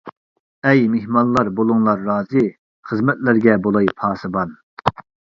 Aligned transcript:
ئەي 0.67 0.79
مېھمانلار 0.93 1.49
بولۇڭلار 1.59 1.99
رازى، 2.07 2.45
خىزمەتلەرگە 2.91 3.57
بولاي 3.67 3.91
پاسىبان! 3.99 4.57